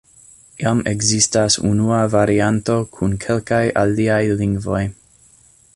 [0.61, 4.83] Jam ekzistas unua varianto kun kelkaj aliaj lingvoj.